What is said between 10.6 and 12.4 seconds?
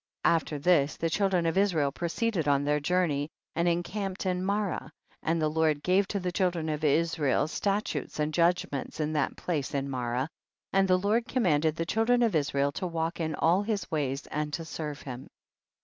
and the Lord commanded the chil dren of